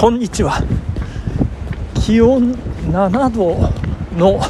[0.00, 0.62] こんにちは。
[2.06, 2.52] 気温
[2.92, 3.68] 7度
[4.16, 4.40] の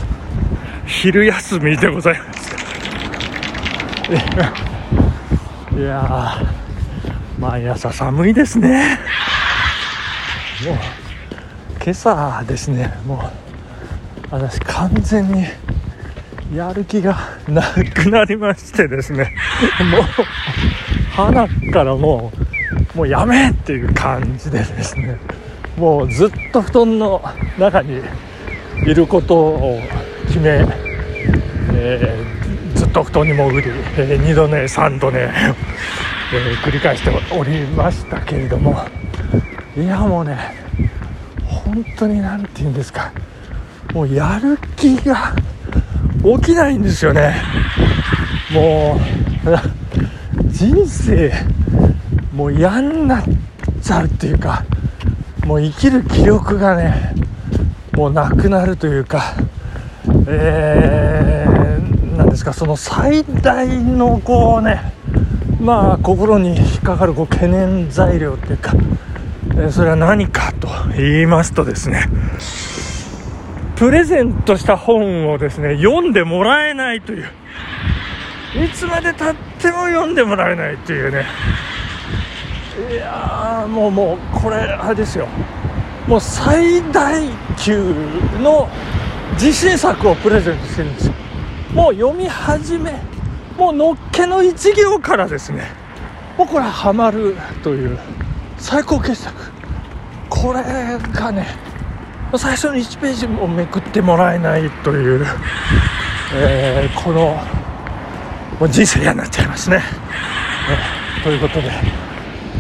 [0.87, 2.55] 昼休みでございます。
[5.75, 8.99] いやー毎朝寒いですね。
[10.67, 10.77] もう
[11.83, 13.31] 今朝ですねも
[14.31, 15.47] う私完全に
[16.55, 17.17] やる気が
[17.49, 17.63] な
[17.95, 19.35] くなりましてですね。
[19.91, 20.03] もう
[21.17, 22.31] 鼻からも
[22.95, 25.17] うもうやめっていう感じでですね
[25.79, 27.23] もうずっと布団の
[27.59, 28.01] 中に
[28.85, 29.81] いることを
[30.27, 30.67] 決め、
[31.73, 38.77] えー、ずっと布団に潜り、えー、2度寝3度寝、えー、繰り返しておりましたけれども
[39.77, 40.37] いやもうね
[41.47, 43.13] 本当に何て言うんですか
[43.95, 45.35] もうやる気が
[46.41, 47.37] 起きないんですよね。
[48.53, 49.01] も
[49.47, 51.33] う 人生
[52.35, 53.25] もう嫌になっ
[53.83, 54.65] ちゃうっていうか
[55.49, 57.15] もう生きる気力がね
[57.95, 59.33] もうなくなるというか
[60.29, 64.93] えー、なんですかその最大のこうね
[65.59, 68.75] まあ心に引っかかるこう懸念材料っていうか、
[69.57, 72.09] えそれは何かと言いますとですね
[73.75, 77.25] プレゼントした本をですね読んでもらえないという。
[78.65, 81.25] いつまでたっても読んでもらえないというね。
[82.79, 85.27] いやもうもうこれあれですよ。
[86.07, 87.23] もう最大
[87.57, 87.93] 級
[88.41, 88.69] の
[89.33, 91.07] 自信作をプレゼントしてるんです。
[91.09, 91.13] よ
[91.75, 92.93] もう読み始め
[93.57, 95.65] もうのっけの1行からですね。
[96.39, 97.99] もうこれハマるという
[98.59, 99.35] 最高傑作。
[100.31, 100.63] これ
[101.13, 101.47] がね
[102.37, 105.27] 最初の1ページもめくってもらえないという、
[106.35, 107.37] えー、この
[108.61, 109.79] もう人生嫌になっちゃいますね。
[109.79, 109.83] ね
[111.25, 111.71] ということで、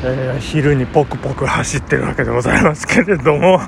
[0.04, 3.60] えー、昼にポクポク走ってるわけでございますけれども、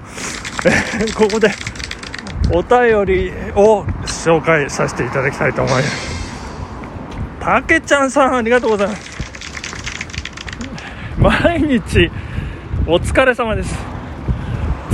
[0.64, 1.50] えー、ここで
[2.52, 6.20] お便りを紹介させていただきたいと思います。
[7.40, 9.10] たけちゃんさんありがとうございます。
[11.18, 12.10] 毎日
[12.86, 13.74] お疲れ様です。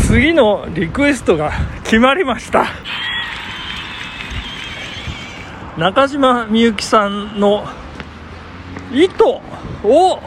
[0.06, 1.50] 次のリクエストが
[1.82, 2.66] 決まりました
[5.76, 7.66] 中島みゆきさんの
[8.94, 9.42] 「糸」
[9.82, 10.20] を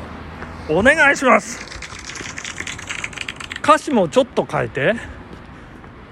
[0.72, 1.59] お願いします。
[3.63, 4.94] 歌詞もちょっと変えて。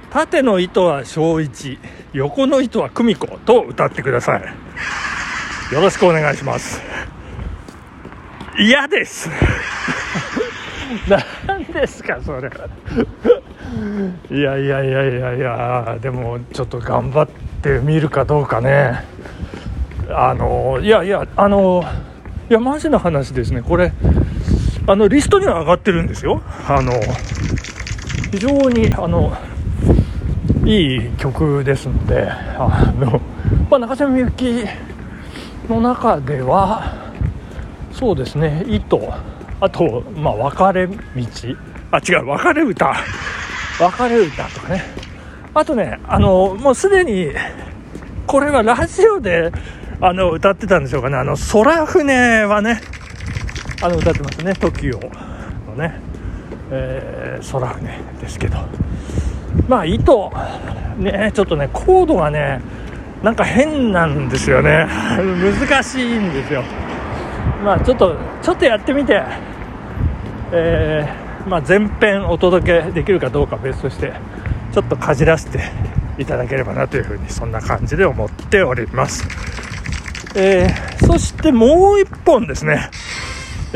[0.09, 1.77] 縦の糸は小一
[2.13, 4.41] 横の糸は久美子と歌ってください。
[5.73, 6.81] よろしくお願いします。
[8.57, 9.29] 嫌です。
[11.45, 12.49] 何ですかそれ。
[14.31, 17.27] いやいやいやいやいやでもちょっと頑張っ
[17.61, 19.05] てみるかどうかね。
[20.09, 21.83] あのいやいやあの
[22.49, 23.61] いやマジな話ですね。
[23.61, 23.91] これ
[24.89, 26.41] あのリストには上がってるんですよ。
[26.65, 26.93] あの
[28.31, 29.35] 非常にあの
[30.65, 33.19] いい曲ですのであの、
[33.69, 34.63] まあ、中島みゆき
[35.67, 37.11] の中では
[37.91, 39.13] そうですね「糸」
[39.59, 40.95] あと、まあ、別れ道。
[41.91, 42.93] あ違う別れ歌。
[43.79, 44.83] 別れ歌とかね。
[45.53, 47.31] あとねあのもうすでに
[48.25, 49.51] これはラジオで
[49.99, 51.17] あの歌ってたんでしょうかね。
[51.17, 52.79] あの空船はね
[53.81, 54.51] あの歌ってますね。
[54.51, 54.99] TOKIO
[55.67, 55.99] のね、
[56.71, 57.89] えー、空船
[58.19, 58.57] ですけど。
[59.67, 60.31] まあ糸
[60.97, 62.61] ねちょっとねコードがね
[63.23, 64.87] なんか変なんですよね。
[65.17, 66.63] 難しいんですよ。
[67.63, 69.21] まあちょっとちょっとやってみて。
[70.51, 74.13] えーまあ、前編お届けできるかどうか別として
[74.73, 75.61] ちょっとかじらせて
[76.17, 79.25] いただければなというふうにそんな感じで思っております、
[80.35, 82.89] えー、そしてもう1本ですね、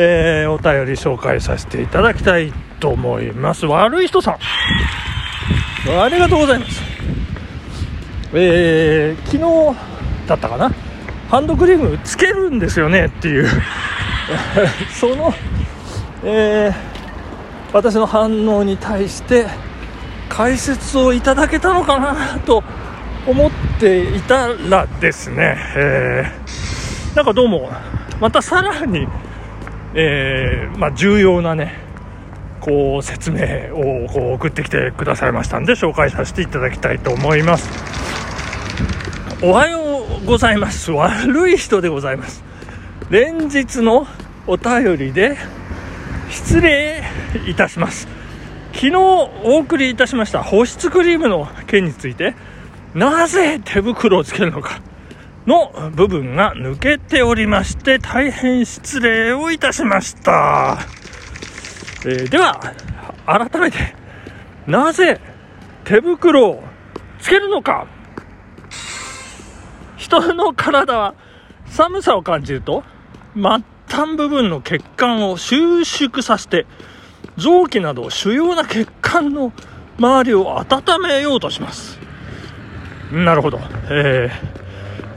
[0.04, 3.68] えー、お便り紹介させていただきたいと思います。
[3.68, 4.38] 悪い人さん。
[6.00, 6.82] ありがとうございます。
[8.34, 9.78] えー、昨日
[10.28, 10.72] だったかな。
[11.30, 13.48] ハンドクリームつけるんですよねっていう。
[14.92, 15.34] その
[16.24, 16.92] えー
[17.74, 19.48] 私の反応に対して
[20.28, 22.64] 解説をいただけたのかなと
[23.26, 27.72] 思っていたらですね、えー、なんかどうも
[28.20, 29.08] またさらに、
[29.94, 31.74] えー、まあ、重要なね
[32.62, 37.70] こう説明をこう送ってきてくださいましたんで紹介させていただきたいと思います。
[39.44, 40.92] おはようございます。
[40.92, 42.44] 悪い人でございます。
[43.10, 44.06] 連日の
[44.46, 45.38] お便りで
[46.30, 47.04] 失礼
[47.48, 48.08] いたします。
[48.74, 52.36] 昨日お送りいたしました保湿クリームの件について
[52.94, 54.80] なぜ手袋をつけるのか。
[55.46, 60.78] の部分が抜けておりまして大変失礼をいたしました、
[62.06, 62.60] えー、では
[63.26, 63.96] 改めて
[64.68, 65.20] なぜ
[65.84, 66.64] 手袋を
[67.20, 67.88] つけるのか。
[69.98, 71.16] 人の体は
[71.68, 72.84] 寒さを感じると
[73.34, 73.44] 末
[73.88, 76.66] 端部分の血管を収縮させて
[77.38, 79.54] 臓器など主要な血管の
[79.98, 82.00] 周りを温めようとします。
[83.12, 83.60] なるほど、
[83.90, 84.61] えー、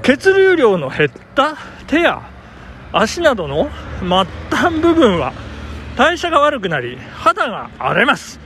[0.05, 1.56] 血流量の減った
[1.87, 2.23] 手や
[2.93, 3.71] 足などの
[4.01, 4.09] 末
[4.51, 5.33] 端部分は
[5.97, 8.39] 代謝が悪くなり肌が荒れます。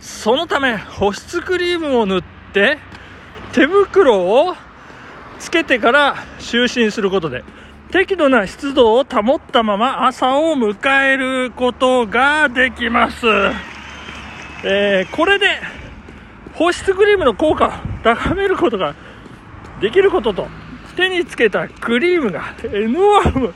[0.00, 2.22] そのため保湿クリームを塗っ
[2.52, 2.78] て
[3.52, 4.56] 手袋を
[5.38, 7.44] つけてから就寝することで
[7.92, 13.26] 適度な湿度を保ったまま朝を迎えることができます、
[14.64, 15.46] えー、これで
[16.54, 17.70] 保湿クリームの効果を
[18.02, 18.96] 高めることが
[19.80, 20.48] できることと
[20.98, 23.52] 手につけたクリームが N1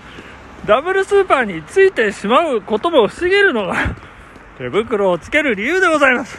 [0.64, 3.96] ダブルスーパーについてしまうことも防げるのが
[4.58, 6.38] 手袋をつける理由でございます。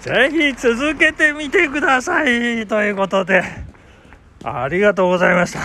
[0.00, 2.66] ぜひ続けてみてください。
[2.66, 3.44] ということで
[4.42, 5.60] ありがとうございました。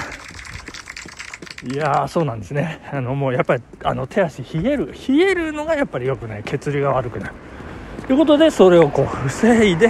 [1.73, 2.87] いやそうなんですね。
[2.93, 6.43] あのもうやっぱりあの手足冷える冷えるのがやっぱり良くない。
[6.43, 7.33] 血流が悪くなる
[8.05, 9.89] ということでそれをこう防いで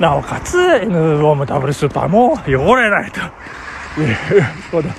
[0.00, 3.20] なおかつ N ウォームダブルスーパーも汚れないと。
[4.00, 4.14] いう
[4.70, 4.92] ことい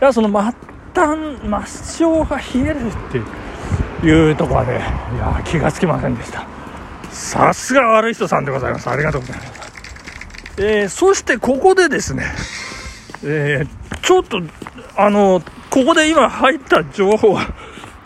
[0.00, 0.52] やその末
[0.94, 4.74] 端末梢が冷えるっていうところはね
[5.14, 6.46] いや気がつきませんでした。
[7.10, 8.88] さすが悪い人さんでございます。
[8.88, 9.50] ありがとうございます、
[10.58, 12.24] えー、そしてここでですね、
[13.24, 14.40] えー、ちょっと
[14.96, 17.52] あのここで今入った情報は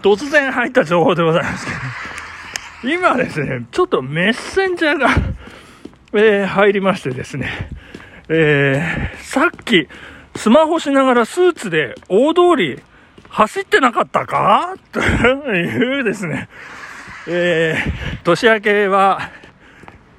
[0.02, 1.72] 突然入った情報でございますけ
[2.88, 5.08] ど今ですねちょっとメッセンジャーが、
[6.12, 7.48] えー、入りましてですね。
[8.28, 9.88] えー、さっき
[10.36, 12.80] スマホしながらスーツで大通り
[13.28, 14.74] 走ってなかったか？
[14.92, 16.48] というですね、
[17.28, 19.30] えー、年明けは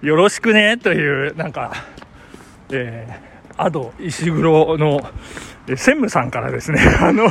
[0.01, 0.77] よろしくね？
[0.77, 1.73] という、なんか、
[2.71, 5.01] えー、アド石黒の
[5.67, 7.25] 専務さんからですね、 あの、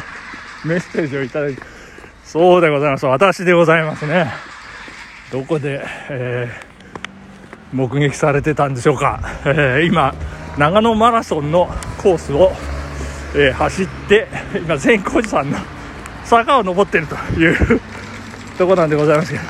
[0.64, 1.62] メッセージをいただいて、
[2.24, 3.06] そうでございます。
[3.06, 4.30] 私でございますね。
[5.32, 6.69] どこで、えー、
[7.72, 9.20] 目撃されてたんでしょうか。
[9.44, 10.14] えー、今、
[10.58, 11.67] 長野マラソンの
[11.99, 12.52] コースを
[13.32, 14.26] えー、走って
[14.56, 15.58] 今善光寺さんの
[16.25, 17.81] 坂を登っているという
[18.58, 19.44] とこなんでございますけど。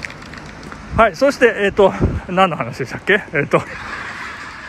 [0.97, 1.93] はいそしてえっ、ー、と
[2.29, 3.23] 何の話でしたっけ？
[3.33, 3.63] えっ、と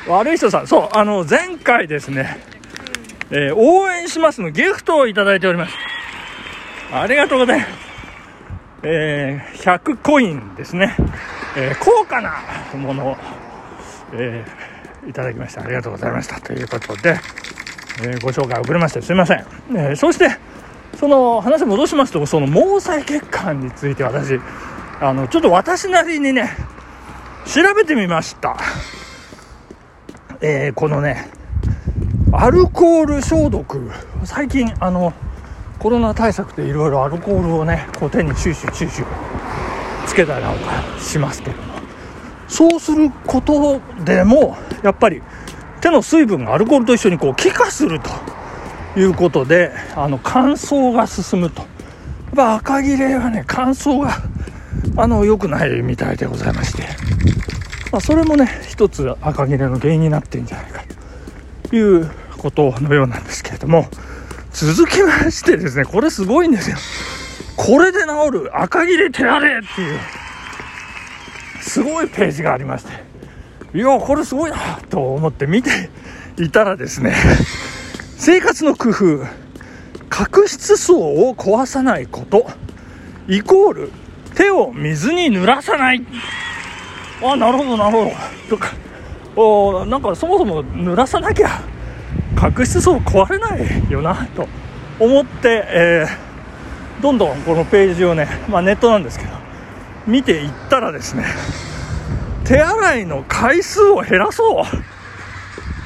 [0.07, 0.67] 悪い人さん。
[0.67, 2.39] そうあの前回ですね、
[3.31, 5.75] え応援しますのギフトをいただいております。
[6.93, 7.71] ありがとうございます。
[8.83, 10.95] え100コインですね、
[11.55, 12.33] え高価な
[12.75, 13.17] ものを、
[14.13, 14.45] え
[15.07, 16.39] いただきましてありがとうございました。
[16.39, 17.17] ということで
[18.03, 19.45] えー、ご紹介遅れましてすいません、
[19.75, 20.29] え、そして
[20.97, 24.39] その話戻しますとその毛細血管について私
[24.99, 26.49] あのちょっと私なりにね
[27.45, 28.57] 調べてみました、
[30.41, 31.29] え、このね
[32.33, 33.91] アルコール消毒。
[34.23, 35.13] 最近あの
[35.79, 39.60] コロナ対策でいろいろアルコールをねこう手にシューシューシューシュー
[40.05, 41.71] つけたりなんかしますけども。
[42.47, 45.21] そうすることでもやっぱり
[45.79, 48.09] 手の水分がアルコールと一緒にこう気化すると
[48.99, 51.61] いうことであの乾燥が進むと。
[51.61, 51.67] や
[52.33, 54.11] っぱ赤切れはね乾燥が
[54.97, 56.83] あの良くないみたいでございまして、
[57.91, 60.83] まあ、それもね一つ赤切れの原因になってるんじゃないか
[61.69, 63.87] ということのようなんですけれども。
[64.53, 66.77] 続きましてですねこれすごいんですよ。
[67.63, 68.59] これで治る。
[68.59, 69.99] 赤切れ手荒れっていう。
[71.61, 73.77] すごいページがありまして。
[73.77, 74.57] いやこれすごいな
[74.89, 75.89] と思って見て
[76.37, 77.15] いたらですね
[78.17, 79.25] 生活の工夫
[80.09, 82.45] 角質層を壊さないこと
[83.29, 83.91] イコール
[84.35, 86.03] 手を水に濡らさない。
[87.23, 88.11] あなるほどなるほど。
[88.49, 88.73] とか
[89.35, 91.61] おなんかそもそも濡らさなきゃ
[92.35, 94.47] 角質層壊れないよなと
[94.99, 96.30] 思って、えー、
[97.01, 99.31] どんどんこのページをね、まあ、ネットなんですけど
[100.07, 101.25] 見ていったらですね
[102.45, 104.65] 手洗いの回数を減らそう。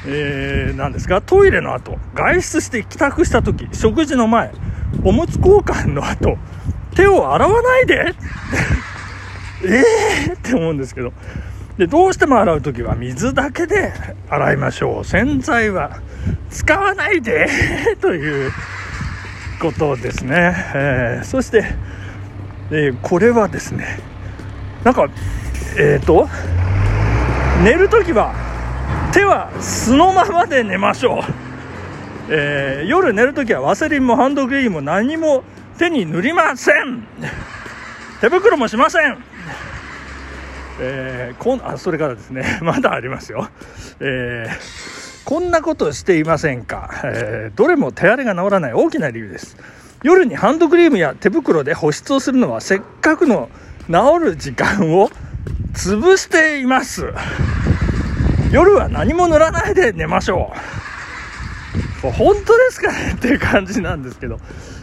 [0.08, 4.52] えー、何ですかトイレの後、外出して帰宅した時、食事の前、
[5.04, 6.38] おむつ交換の後、
[6.94, 8.14] 手を洗わないで
[9.64, 9.84] え
[10.28, 11.12] えって思うんですけど。
[11.76, 13.92] で、どうしても洗う時は水だけで
[14.28, 15.04] 洗いましょう。
[15.04, 16.00] 洗剤は
[16.50, 17.48] 使わないで
[18.00, 18.52] という
[19.60, 20.54] ことですね。
[20.74, 21.64] えー、そして、
[22.70, 23.98] えー、これはですね、
[24.84, 25.08] なんか、
[25.78, 26.28] えっ、ー、と、
[27.64, 28.34] 寝るときは
[29.12, 31.22] 手は素のままで寝ましょう、
[32.28, 35.42] えー、夜寝るときはワセリンもハンドクリームも何も
[35.78, 37.06] 手に塗りません。
[38.20, 39.36] 手袋もしません。
[40.78, 43.48] えー、こんあそれからですね まだありますよ、
[44.00, 44.95] えー、
[45.26, 48.72] こんなことしていませんか、えー、どれも手荒れが治らない。
[48.74, 49.56] 大きな理由です。
[50.04, 53.48] 夜にハンドクリームや手袋で保湿をするのはせっかくの
[53.88, 55.10] 治る時間を
[55.74, 57.12] 潰しています。
[58.52, 60.52] 夜は何も塗らないで寝ましょ
[62.04, 62.10] う。
[62.12, 63.14] 本当ですかね？
[63.16, 64.38] っていう感じなんですけど、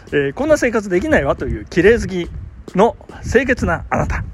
[0.07, 2.29] えー、こんな生活できないわという綺麗好き
[2.75, 4.25] の清潔なあなた。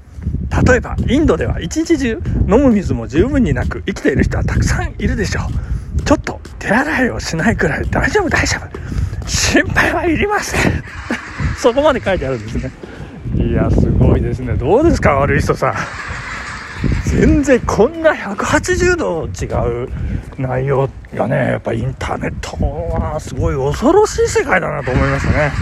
[0.64, 5.79] 例えばインドでは一日中飲む水も十分になく生きている人はたくさんいるでしょう。
[6.04, 9.28] ちょっと手洗いをしないくらい大丈夫大丈夫。
[9.28, 10.84] 心配はいりません。
[11.58, 12.70] そこまで書いてあるんですね。
[13.36, 14.54] いやすごいですね。
[14.54, 15.74] どうですか悪い人さん。
[17.04, 19.88] 全然こんな180度違う
[20.38, 25.52] 内容がねやっぱインターネットはすごい恐ろしい世界だなと思いましたね、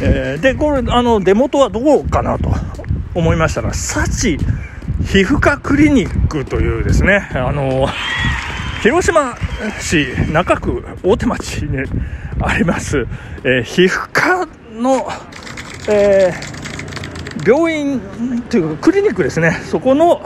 [0.00, 2.50] えー、でこれあの出元はどこかなと
[3.14, 7.86] 思いましたら幸皮膚科クリニックというですねあの
[8.82, 9.36] 広島
[9.80, 11.78] 市中区大手町に
[12.40, 13.08] あります、
[13.42, 15.08] えー、皮膚科の、
[15.88, 18.00] えー、病院
[18.42, 19.50] というかクリニックですね。
[19.64, 20.22] そこの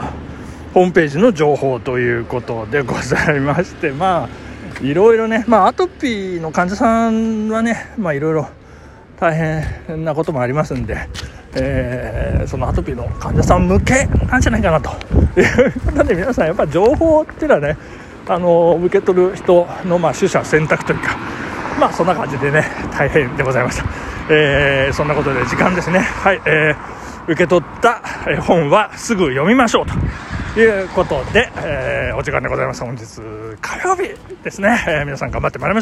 [0.73, 8.47] ホームページの情報ということでございましてまあいろいろねまあアトピーの患者さんはねまあいろいろ
[9.19, 11.09] 大変なこともありますんで
[11.55, 14.89] えー、そのアトピーの患者さん向けなんじゃないかなと。
[15.39, 17.77] いうことで皆さんやっぱ情報っていうのはね
[18.27, 21.17] あの受け取る人のまあ取捨選択というか
[21.79, 23.85] まあそんな感じでね大変でございました、
[24.29, 25.99] えー、そんなことで時間ですね。
[25.99, 28.01] はい、えー、受け取った
[28.41, 29.85] 本はすぐ読みましょう
[30.55, 32.83] ということで、えー、お時間でございます。
[32.83, 33.03] 本日
[33.59, 34.13] 火曜日
[34.43, 35.81] ですね、えー、皆さん頑張ってまいりま